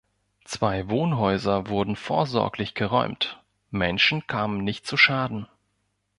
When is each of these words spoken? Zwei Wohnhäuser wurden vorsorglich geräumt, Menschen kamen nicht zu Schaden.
Zwei 0.45 0.89
Wohnhäuser 0.89 1.67
wurden 1.67 1.95
vorsorglich 1.95 2.73
geräumt, 2.73 3.39
Menschen 3.69 4.25
kamen 4.25 4.63
nicht 4.63 4.87
zu 4.87 4.97
Schaden. 4.97 5.45